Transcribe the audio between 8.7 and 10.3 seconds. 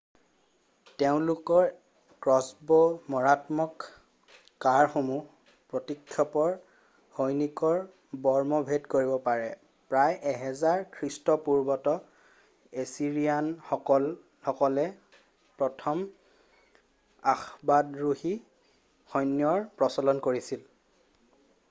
কৰিব পাৰে প্ৰায়